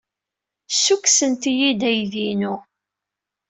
Ssukksent-iyi-d 0.71 1.81
aydi-inu. 1.89 2.55